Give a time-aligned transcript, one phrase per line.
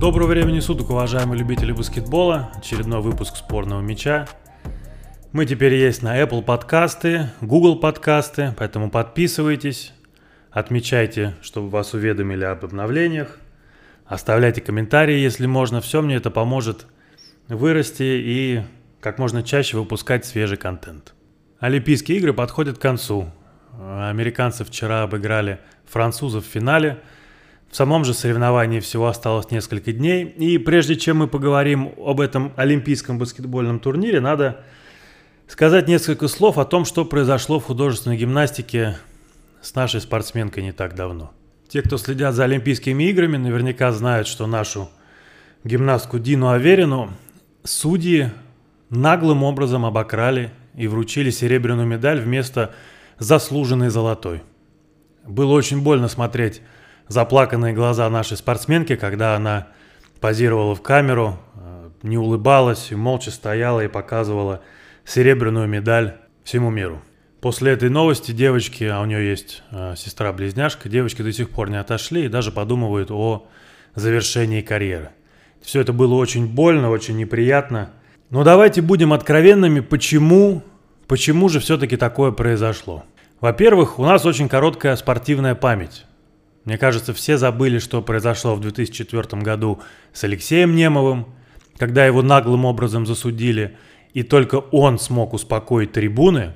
[0.00, 2.50] Доброго времени суток, уважаемые любители баскетбола.
[2.56, 4.26] Очередной выпуск спорного мяча.
[5.30, 9.92] Мы теперь есть на Apple подкасты, Google подкасты, поэтому подписывайтесь,
[10.50, 13.38] отмечайте, чтобы вас уведомили об обновлениях,
[14.06, 15.80] оставляйте комментарии, если можно.
[15.80, 16.86] Все мне это поможет
[17.48, 18.62] вырасти и
[19.00, 21.14] как можно чаще выпускать свежий контент.
[21.58, 23.30] Олимпийские игры подходят к концу.
[23.80, 26.98] Американцы вчера обыграли французов в финале–
[27.72, 30.24] в самом же соревновании всего осталось несколько дней.
[30.24, 34.62] И прежде чем мы поговорим об этом олимпийском баскетбольном турнире, надо
[35.48, 38.98] сказать несколько слов о том, что произошло в художественной гимнастике
[39.62, 41.32] с нашей спортсменкой не так давно.
[41.72, 44.90] Те, кто следят за Олимпийскими играми, наверняка знают, что нашу
[45.64, 47.14] гимнастку Дину Аверину
[47.64, 48.28] судьи
[48.90, 52.74] наглым образом обокрали и вручили серебряную медаль вместо
[53.18, 54.42] заслуженной золотой.
[55.24, 56.60] Было очень больно смотреть
[57.08, 59.68] заплаканные глаза нашей спортсменки, когда она
[60.20, 64.60] позировала в камеру, э, не улыбалась молча стояла и показывала
[65.06, 67.00] серебряную медаль всему миру.
[67.42, 71.76] После этой новости девочки, а у нее есть э, сестра-близняшка, девочки до сих пор не
[71.76, 73.48] отошли и даже подумывают о
[73.96, 75.10] завершении карьеры.
[75.60, 77.90] Все это было очень больно, очень неприятно.
[78.30, 80.62] Но давайте будем откровенными, почему,
[81.08, 83.02] почему же все-таки такое произошло.
[83.40, 86.04] Во-первых, у нас очень короткая спортивная память.
[86.64, 89.80] Мне кажется, все забыли, что произошло в 2004 году
[90.12, 91.26] с Алексеем Немовым,
[91.76, 93.76] когда его наглым образом засудили,
[94.14, 96.54] и только он смог успокоить трибуны,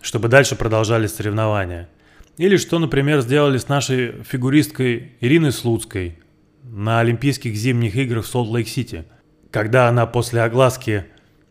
[0.00, 1.88] чтобы дальше продолжались соревнования.
[2.36, 6.18] Или что, например, сделали с нашей фигуристкой Ириной Слуцкой
[6.62, 9.04] на Олимпийских зимних играх в Солт-Лейк-Сити,
[9.50, 11.06] когда она после огласки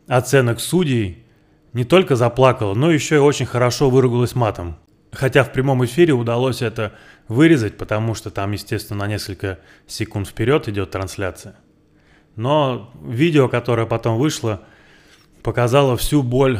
[0.07, 1.25] оценок судей
[1.73, 4.77] не только заплакала, но еще и очень хорошо выругалась матом.
[5.11, 6.93] Хотя в прямом эфире удалось это
[7.27, 11.55] вырезать, потому что там, естественно, на несколько секунд вперед идет трансляция.
[12.35, 14.61] Но видео, которое потом вышло,
[15.43, 16.59] показало всю боль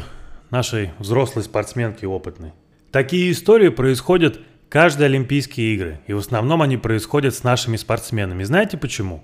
[0.52, 2.53] нашей взрослой спортсменки опытной.
[2.91, 8.44] Такие истории происходят каждые Олимпийские игры, и в основном они происходят с нашими спортсменами.
[8.44, 9.24] Знаете почему?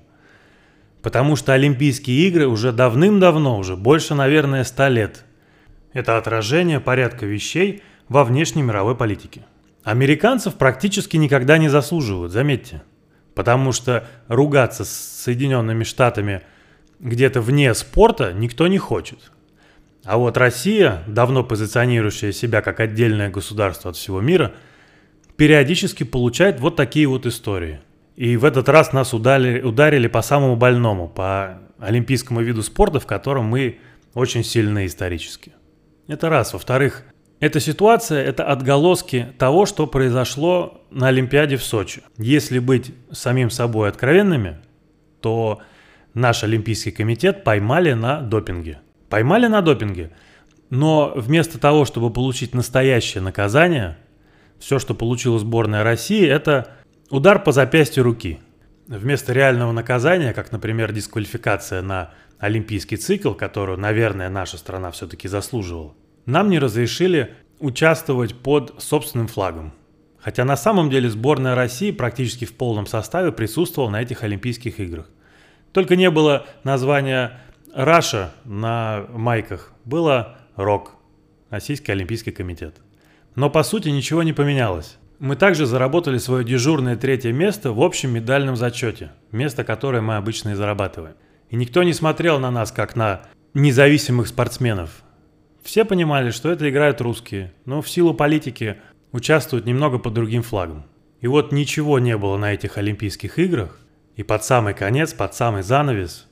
[1.02, 5.26] Потому что Олимпийские игры уже давным-давно, уже больше, наверное, 100 лет.
[5.92, 9.46] Это отражение порядка вещей во внешней мировой политике.
[9.84, 12.82] Американцев практически никогда не заслуживают, заметьте.
[13.36, 16.42] Потому что ругаться с Соединенными Штатами
[17.00, 19.32] где-то вне спорта никто не хочет.
[20.06, 24.54] А вот Россия, давно позиционирующая себя как отдельное государство от всего мира,
[25.38, 27.80] периодически получает вот такие вот истории.
[28.16, 33.08] И в этот раз нас ударили, ударили по самому больному, по олимпийскому виду спорта, в
[33.08, 33.80] котором мы
[34.14, 35.54] очень сильны исторически.
[36.08, 36.54] Это раз.
[36.54, 37.04] Во-вторых,
[37.40, 42.02] эта ситуация– это отголоски того, что произошло на Олимпиаде в Сочи.
[42.18, 44.58] Если быть самим собой откровенными,
[45.22, 45.62] то
[46.14, 48.80] наш Олимпийский комитет поймали на допинге.
[49.14, 50.10] Поймали на допинге,
[50.72, 53.96] но вместо того, чтобы получить настоящее наказание,
[54.58, 56.72] все, что получила сборная России, это
[57.12, 58.40] удар по запястью руки.
[58.88, 62.10] Вместо реального наказания, как, например, дисквалификация на
[62.40, 65.94] олимпийский цикл, которую, наверное, наша страна все-таки заслуживала,
[66.26, 69.74] нам не разрешили участвовать под собственным флагом.
[70.18, 75.08] Хотя на самом деле сборная России практически в полном составе присутствовала на этих Олимпийских играх.
[75.72, 77.40] Только не было названия
[77.74, 80.92] Раша на майках, было РОК,
[81.50, 82.76] Российский Олимпийский комитет.
[83.36, 84.98] Но по сути ничего не поменялось.
[85.18, 90.50] Мы также заработали свое дежурное третье место в общем медальном зачете, место, которое мы обычно
[90.50, 91.16] и зарабатываем.
[91.50, 93.24] И никто не смотрел на нас как на
[93.56, 95.04] независимых спортсменов,
[95.64, 98.78] все понимали, что это играют русские, но в силу политики
[99.14, 100.84] участвуют немного под другим флагом.
[101.22, 103.80] И вот ничего не было на этих Олимпийских играх,
[104.18, 106.28] и под самый конец, под самый занавес,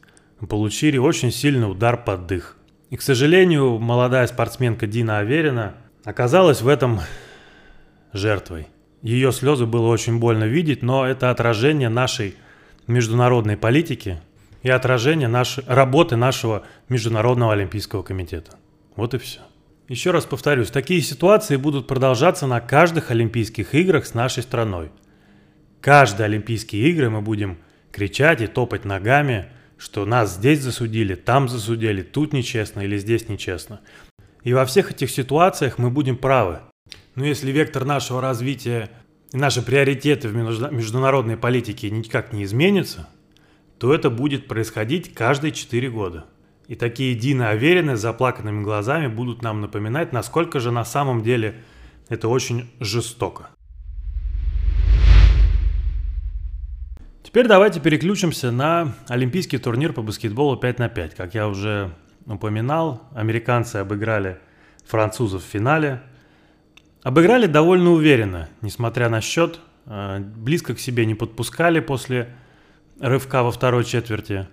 [0.48, 2.58] получили очень сильный удар под дых.
[2.90, 7.00] И, к сожалению, молодая спортсменка Дина Аверина оказалась в этом
[8.14, 8.68] жертвой.
[9.02, 12.36] Ее слезы было очень больно видеть, но это отражение нашей
[12.88, 14.20] международной политики
[14.62, 18.58] и отражение нашей, работы нашего Международного Олимпийского комитета.
[18.96, 19.40] Вот и все.
[19.88, 24.92] Еще раз повторюсь, такие ситуации будут продолжаться на каждых Олимпийских играх с нашей страной.
[25.82, 27.58] Каждые Олимпийские игры мы будем
[27.92, 29.48] кричать и топать ногами,
[29.82, 33.82] что нас здесь засудили, там засудили, тут нечестно или здесь нечестно.
[34.44, 36.60] И во всех этих ситуациях мы будем правы.
[37.16, 38.92] Но если вектор нашего развития
[39.34, 43.10] и наши приоритеты в международной политике никак не изменятся,
[43.80, 46.26] то это будет происходить каждые 4 года.
[46.68, 51.56] И такие Дина Аверины с заплаканными глазами будут нам напоминать, насколько же на самом деле
[52.08, 53.50] это очень жестоко.
[57.32, 61.16] Теперь давайте переключимся на олимпийский турнир по баскетболу 5 на 5.
[61.16, 61.94] Как я уже
[62.26, 64.38] упоминал, американцы обыграли
[64.86, 66.02] французов в финале.
[67.04, 69.62] Обыграли довольно уверенно, несмотря на счет.
[69.86, 72.36] Э, близко к себе не подпускали после
[73.00, 74.50] рывка во второй четверти.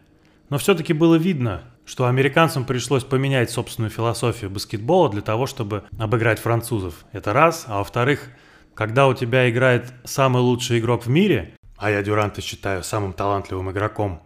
[0.48, 6.38] Но все-таки было видно, что американцам пришлось поменять собственную философию баскетбола для того, чтобы обыграть
[6.38, 7.06] французов.
[7.10, 7.64] Это раз.
[7.66, 8.28] А во-вторых,
[8.74, 13.70] когда у тебя играет самый лучший игрок в мире, а я Дюранта считаю самым талантливым
[13.70, 14.22] игроком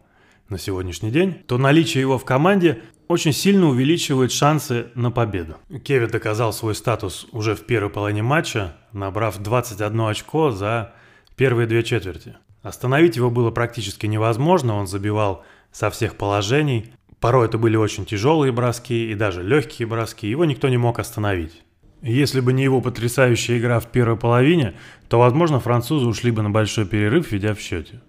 [0.49, 5.57] на сегодняшний день, то наличие его в команде очень сильно увеличивает шансы на победу.
[5.85, 10.95] Кевин доказал свой статус уже в первой половине матча, набрав 21 очко за
[11.37, 12.37] первые две четверти.
[12.63, 16.93] Остановить его было практически невозможно, он забивал со всех положений.
[17.21, 21.63] Порой это были очень тяжелые броски и даже легкие броски, его никто не мог остановить.
[22.03, 24.75] Если бы не его потрясающая игра в первой половине,
[25.09, 28.01] то, возможно, французы ушли бы на большой перерыв, ведя в счете.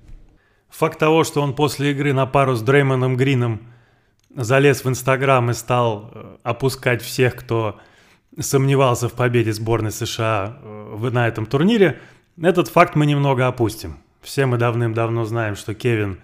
[0.70, 3.62] Факт того, что он после игры на пару с Дреймоном Грином
[4.36, 7.80] залез в Инстаграм и стал э, опускать всех, кто
[8.40, 12.00] сомневался в победе сборной США э, на этом турнире,
[12.42, 13.98] этот факт мы немного опустим.
[14.24, 16.20] Все мы давным-давно знаем, что Кевин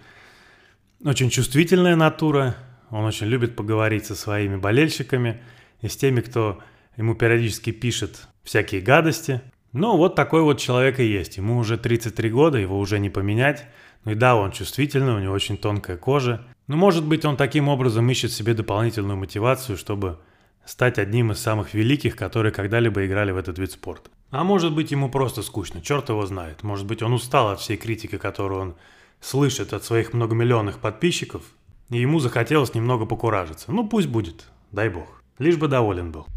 [1.06, 2.56] очень чувствительная натура,
[2.90, 5.40] он очень любит поговорить со своими болельщиками
[5.82, 6.60] и с теми, кто
[7.00, 9.42] ему периодически пишет всякие гадости.
[9.72, 11.38] Но вот такой вот человек и есть.
[11.38, 13.66] Ему уже 33 года, его уже не поменять.
[14.04, 16.46] Ну и да, он чувствительный, у него очень тонкая кожа.
[16.68, 20.20] Но может быть он таким образом ищет себе дополнительную мотивацию, чтобы
[20.66, 24.10] стать одним из самых великих, которые когда-либо играли в этот вид спорта.
[24.30, 26.64] А может быть ему просто скучно, черт его знает.
[26.64, 28.76] Может быть он устал от всей критики, которую он
[29.22, 31.44] слышит от своих многомиллионных подписчиков,
[31.90, 33.72] и ему захотелось немного покуражиться.
[33.72, 35.24] Ну пусть будет, дай бог.
[35.40, 36.28] Лишь бы доволен был.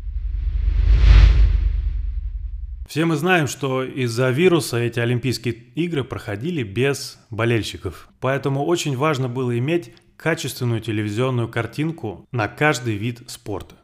[2.92, 8.10] Все мы знаем, что из-за вируса эти Олимпийские игры проходили без болельщиков.
[8.20, 13.76] Поэтому очень важно было иметь качественную телевизионную картинку на каждый вид спорта.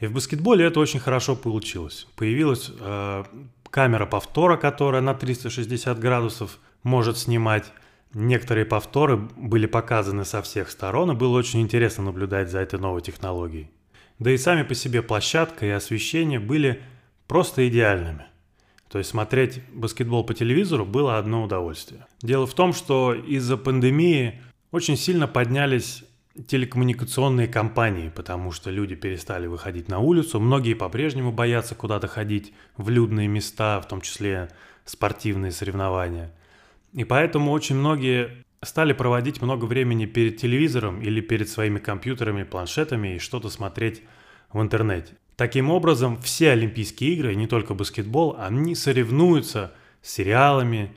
[0.00, 2.06] И в баскетболе это очень хорошо получилось.
[2.14, 3.24] Появилась э,
[3.70, 7.72] камера повтора, которая на 360 градусов может снимать.
[8.12, 13.00] Некоторые повторы были показаны со всех сторон, и было очень интересно наблюдать за этой новой
[13.00, 13.70] технологией.
[14.18, 16.82] Да и сами по себе площадка и освещение были
[17.26, 18.26] просто идеальными.
[18.92, 22.06] То есть смотреть баскетбол по телевизору было одно удовольствие.
[22.20, 26.04] Дело в том, что из-за пандемии очень сильно поднялись
[26.46, 32.90] телекоммуникационные компании, потому что люди перестали выходить на улицу, многие по-прежнему боятся куда-то ходить в
[32.90, 34.50] людные места, в том числе
[34.84, 36.30] спортивные соревнования.
[36.92, 43.16] И поэтому очень многие стали проводить много времени перед телевизором или перед своими компьютерами, планшетами
[43.16, 44.02] и что-то смотреть
[44.52, 45.14] в интернете.
[45.42, 50.94] Таким образом, все Олимпийские игры, не только баскетбол, они соревнуются с сериалами,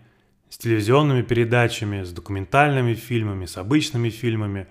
[0.50, 4.68] с телевизионными передачами, с документальными фильмами, с обычными фильмами,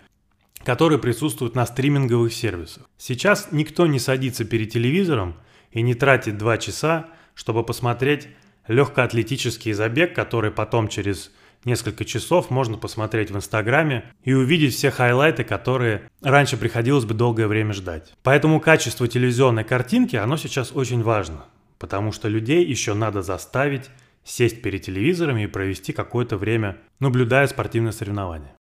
[0.62, 2.88] которые присутствуют на стриминговых сервисах.
[2.98, 5.34] Сейчас никто не садится перед телевизором
[5.72, 8.28] и не тратит два часа, чтобы посмотреть
[8.68, 11.32] легкоатлетический забег, который потом через
[11.64, 17.46] несколько часов можно посмотреть в Инстаграме и увидеть все хайлайты, которые раньше приходилось бы долгое
[17.46, 18.12] время ждать.
[18.22, 21.44] Поэтому качество телевизионной картинки, оно сейчас очень важно,
[21.78, 23.90] потому что людей еще надо заставить
[24.24, 28.54] сесть перед телевизорами и провести какое-то время, наблюдая спортивные соревнования.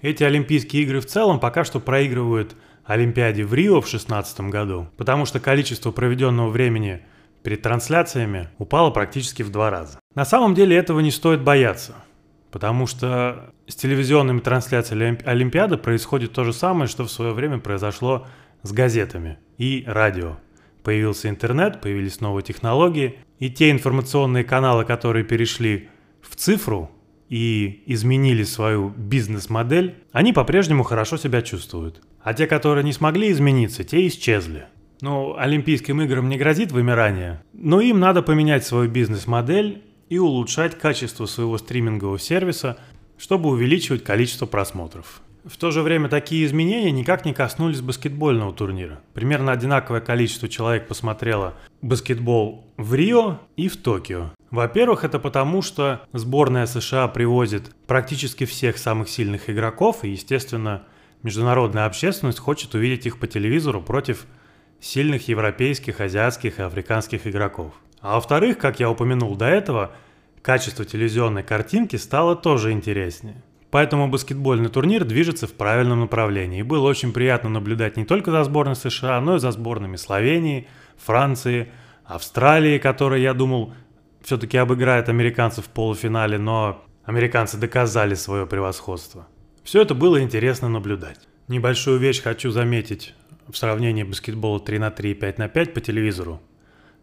[0.00, 2.54] Эти Олимпийские игры в целом пока что проигрывают
[2.84, 7.02] Олимпиаде в Рио в 2016 году, потому что количество проведенного времени
[7.42, 9.98] перед трансляциями упало практически в два раза.
[10.14, 11.94] На самом деле этого не стоит бояться.
[12.50, 18.26] Потому что с телевизионными трансляциями Олимпиады происходит то же самое, что в свое время произошло
[18.62, 20.38] с газетами и радио.
[20.82, 25.88] Появился интернет, появились новые технологии, и те информационные каналы, которые перешли
[26.22, 26.90] в цифру
[27.28, 32.00] и изменили свою бизнес-модель, они по-прежнему хорошо себя чувствуют.
[32.22, 34.66] А те, которые не смогли измениться, те исчезли.
[35.00, 41.26] Ну, Олимпийским играм не грозит вымирание, но им надо поменять свою бизнес-модель и улучшать качество
[41.26, 42.78] своего стримингового сервиса,
[43.16, 45.22] чтобы увеличивать количество просмотров.
[45.44, 49.00] В то же время такие изменения никак не коснулись баскетбольного турнира.
[49.14, 54.32] Примерно одинаковое количество человек посмотрело баскетбол в Рио и в Токио.
[54.50, 60.84] Во-первых, это потому, что сборная США привозит практически всех самых сильных игроков, и, естественно,
[61.22, 64.26] международная общественность хочет увидеть их по телевизору против
[64.80, 67.72] сильных европейских, азиатских и африканских игроков.
[68.00, 69.92] А во-вторых, как я упомянул до этого,
[70.42, 73.42] качество телевизионной картинки стало тоже интереснее.
[73.70, 76.60] Поэтому баскетбольный турнир движется в правильном направлении.
[76.60, 80.66] И было очень приятно наблюдать не только за сборной США, но и за сборными Словении,
[80.96, 81.70] Франции,
[82.04, 83.74] Австралии, которая, я думал,
[84.22, 89.28] все-таки обыграет американцев в полуфинале, но американцы доказали свое превосходство.
[89.64, 91.20] Все это было интересно наблюдать.
[91.46, 93.14] Небольшую вещь хочу заметить
[93.50, 96.40] в сравнении баскетбола 3 на 3 и 5 на 5 по телевизору.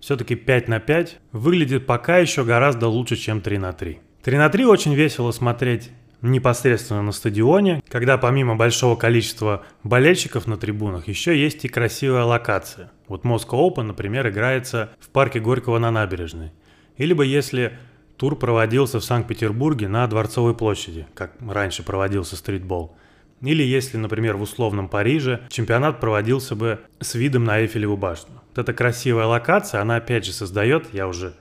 [0.05, 3.97] Все-таки 5 на 5 выглядит пока еще гораздо лучше, чем 3 на 3.
[4.21, 5.89] 3 на 3 очень весело смотреть
[6.21, 12.91] непосредственно на стадионе, когда помимо большого количества болельщиков на трибунах еще есть и красивая локация.
[13.07, 16.51] Вот Moscow Open, например, играется в парке Горького на набережной.
[16.97, 17.75] Или бы если
[18.17, 22.95] тур проводился в Санкт-Петербурге на Дворцовой площади, как раньше проводился стритбол.
[23.41, 28.44] Или если, например, в условном Париже чемпионат проводился бы с видом на Эйфелеву башню.
[28.55, 31.33] Вот эта красивая локация, она опять же создает, я уже,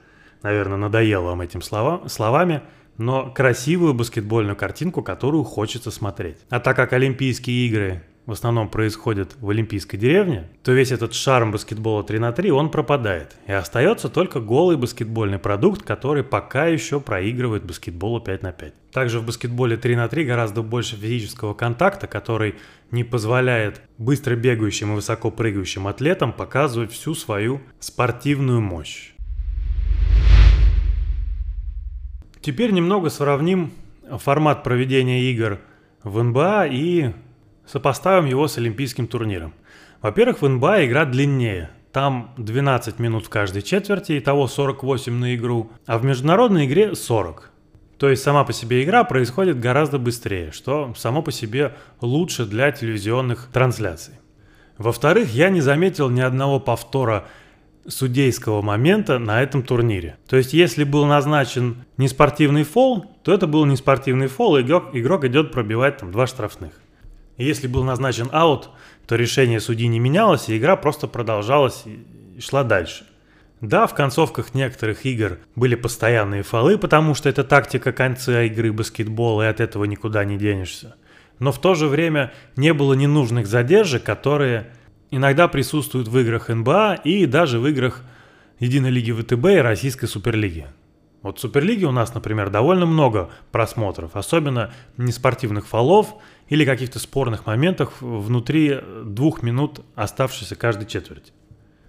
[0.42, 2.62] наверное, надоел вам этим слова, словами,
[2.98, 6.38] но красивую баскетбольную картинку, которую хочется смотреть.
[6.50, 11.52] А так как Олимпийские игры в основном происходят в Олимпийской деревне, то весь этот шарм
[11.52, 13.36] баскетбола 3 на 3, он пропадает.
[13.46, 18.74] И остается только голый баскетбольный продукт, который пока еще проигрывает баскетболу 5 на 5.
[18.92, 22.54] Также в баскетболе 3 на 3 гораздо больше физического контакта, который
[22.90, 29.12] не позволяет быстро бегающим и высоко прыгающим атлетам показывать всю свою спортивную мощь.
[32.40, 33.72] Теперь немного сравним
[34.18, 35.60] формат проведения игр
[36.02, 37.12] в НБА и
[37.66, 39.54] сопоставим его с Олимпийским турниром.
[40.02, 41.70] Во-первых, в НБА игра длиннее.
[41.92, 47.50] Там 12 минут в каждой четверти, итого 48 на игру, а в международной игре 40.
[47.98, 52.72] То есть сама по себе игра происходит гораздо быстрее, что само по себе лучше для
[52.72, 54.14] телевизионных трансляций.
[54.76, 57.26] Во-вторых, я не заметил ни одного повтора
[57.86, 60.16] судейского момента на этом турнире.
[60.26, 65.24] То есть, если был назначен неспортивный фол, то это был неспортивный фол, и игрок, игрок
[65.24, 66.72] идет пробивать там два штрафных.
[67.36, 68.70] Если был назначен аут,
[69.06, 73.06] то решение судьи не менялось, и игра просто продолжалась и шла дальше.
[73.60, 79.42] Да, в концовках некоторых игр были постоянные фолы, потому что это тактика конца игры баскетбола,
[79.42, 80.96] и от этого никуда не денешься.
[81.38, 84.70] Но в то же время не было ненужных задержек, которые
[85.10, 88.02] иногда присутствуют в играх НБА и даже в играх
[88.60, 90.66] Единой лиги ВТБ и Российской Суперлиги.
[91.22, 96.14] Вот в Суперлиге у нас, например, довольно много просмотров, особенно неспортивных фолов
[96.48, 101.32] или каких-то спорных моментов внутри двух минут, оставшихся каждой четверти.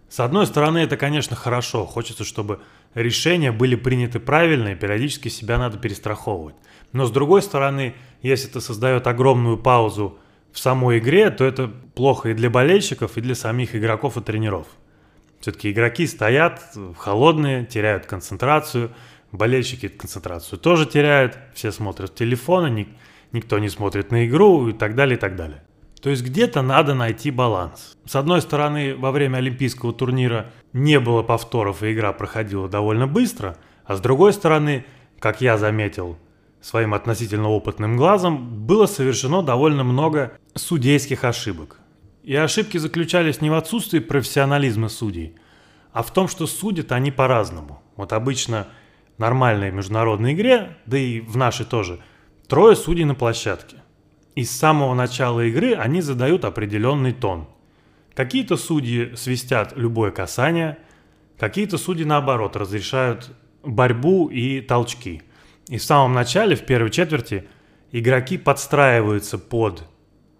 [0.10, 1.86] С одной стороны, это, конечно, хорошо.
[1.86, 2.62] Хочется, чтобы
[2.94, 6.56] решения были приняты правильно, и периодически себя надо перестраховывать.
[6.94, 10.18] Но с другой стороны, если это создает огромную паузу
[10.52, 14.68] в самой игре, то это плохо и для болельщиков, и для самих игроков и тренеров.
[15.42, 16.62] Все-таки игроки стоят
[16.98, 18.92] холодные, теряют концентрацию,
[19.34, 22.90] болельщики концентрацию тоже теряют, все смотрят в телефоны, ник-
[23.36, 25.62] никто не смотрит на игру и так далее, и так далее.
[26.02, 27.98] То есть где-то надо найти баланс.
[28.06, 33.58] С одной стороны, во время Олимпийского турнира не было повторов, и игра проходила довольно быстро,
[33.86, 34.86] а с другой стороны,
[35.20, 36.18] как я заметил,
[36.62, 41.80] своим относительно опытным глазом, было совершено довольно много судейских ошибок.
[42.24, 45.36] И ошибки заключались не в отсутствии профессионализма судей,
[45.94, 47.84] а в том, что судят они по-разному.
[47.96, 48.68] Вот обычно
[49.18, 52.00] в нормальной международной игре, да и в нашей тоже,
[52.48, 53.78] трое судей на площадке.
[54.36, 57.48] И с самого начала игры они задают определенный тон.
[58.14, 60.78] Какие-то судьи свистят любое касание,
[61.38, 63.32] какие-то судьи наоборот разрешают
[63.64, 65.22] борьбу и толчки–
[65.70, 67.48] и в самом начале, в первой четверти,
[67.92, 69.84] игроки подстраиваются под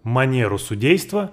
[0.02, 1.32] манеру судейства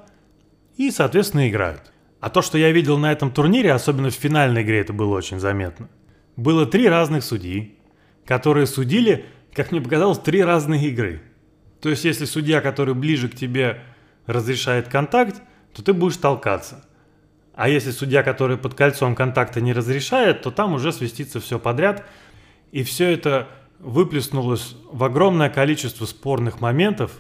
[0.77, 1.92] и, соответственно, играют.
[2.20, 5.39] А то, что я видел на этом турнире, особенно в финальной игре, это было очень
[5.39, 5.89] заметно.
[6.36, 7.77] Было три разных судьи,
[8.25, 11.22] которые судили, как мне показалось, три разные игры.
[11.81, 13.81] То есть, если судья, который ближе к тебе,
[14.25, 15.41] разрешает контакт,
[15.74, 16.86] то ты будешь толкаться.
[17.53, 22.05] А если судья, который под кольцом контакта не разрешает, то там уже свистится все подряд.
[22.72, 23.48] И все это
[23.79, 27.12] выплеснулось в огромное количество спорных моментов,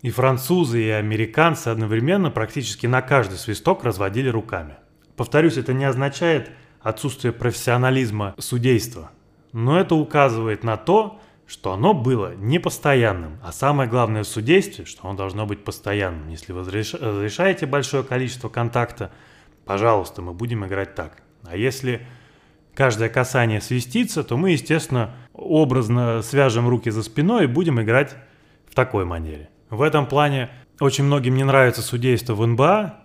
[0.00, 4.74] и французы, и американцы одновременно практически на каждый свисток разводили руками.
[5.16, 6.50] Повторюсь, это не означает
[6.80, 9.12] отсутствие профессионализма судейства,
[9.52, 15.08] но это указывает на то, что оно было непостоянным, а самое главное в судействе, что
[15.08, 16.28] оно должно быть постоянным.
[16.28, 19.12] Если вы разрешаете большое количество контакта,
[19.64, 21.22] пожалуйста, мы будем играть так.
[21.44, 22.06] А если
[22.74, 28.16] каждое касание свистится, то мы, естественно, образно свяжем руки за спиной и будем играть
[28.70, 29.50] в такой манере.
[29.68, 33.01] В этом плане очень многим не нравится судейство в НБА,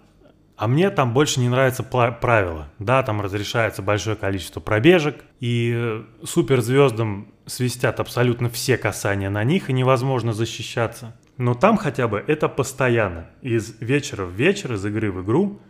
[0.58, 2.68] А мне там больше не нравится правило.
[2.80, 9.70] Да, там разрешается большое количество пробежек, и э, суперзвездам свистят абсолютно все касания на них,
[9.70, 11.16] и невозможно защищаться.
[11.38, 13.28] Но там хотя бы это постоянно.
[13.44, 15.62] Из вечера в вечер, из игры в игру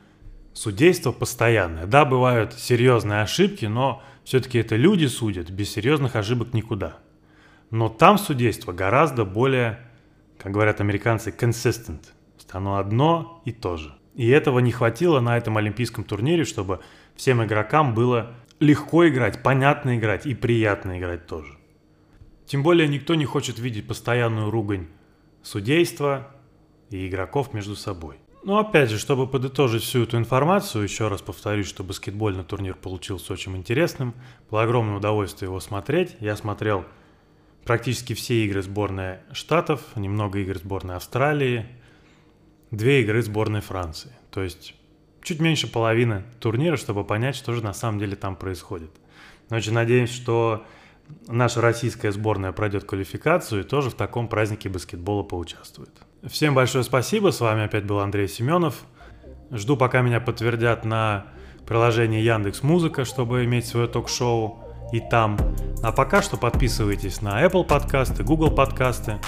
[0.53, 1.86] судейство постоянное.
[1.86, 6.96] Да, бывают серьезные ошибки, но все-таки это люди судят, без серьезных ошибок никуда.
[7.72, 9.79] Но там судейство гораздо более,
[10.38, 12.06] как говорят американцы, consistent.
[12.51, 13.97] Оно одно и то же.
[14.18, 16.80] И этого не хватило на этом олимпийском турнире, чтобы
[17.16, 21.54] всем игрокам было легко играть, понятно играть и приятно играть тоже.
[22.48, 24.88] Тем более никто не хочет видеть постоянную ругань
[25.44, 26.32] судейства
[26.90, 28.18] и игроков между собой.
[28.44, 33.34] Но опять же, чтобы подытожить всю эту информацию, еще раз повторюсь, что баскетбольный турнир получился
[33.34, 34.16] очень интересным.
[34.50, 36.16] Было огромное удовольствие его смотреть.
[36.22, 36.86] Я смотрел
[37.66, 41.68] практически все игры сборной Штатов, немного игр сборной Австралии,
[42.72, 44.12] две игры сборной Франции.
[44.32, 44.76] То есть
[45.22, 48.92] чуть меньше половины турнира, чтобы понять, что же на самом деле там происходит.
[49.50, 50.66] Очень надеюсь, что
[51.28, 55.92] наша российская сборная пройдет квалификацию и тоже в таком празднике баскетбола поучаствует.
[56.26, 58.84] Всем большое спасибо, с вами опять был Андрей Семенов.
[59.52, 61.28] Жду, пока меня подтвердят на
[61.66, 65.38] приложении Яндекс Музыка, чтобы иметь свое ток-шоу и там.
[65.84, 69.20] А пока что подписывайтесь на Apple подкасты, Google подкасты.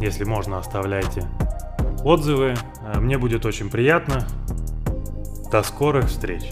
[0.00, 1.28] Если можно, оставляйте
[2.04, 2.54] отзывы.
[2.96, 4.26] Мне будет очень приятно.
[5.50, 6.42] До скорых встреч!